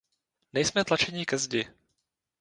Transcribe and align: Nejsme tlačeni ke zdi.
Nejsme 0.53 0.81
tlačeni 0.87 1.25
ke 1.31 1.37
zdi. 1.43 1.63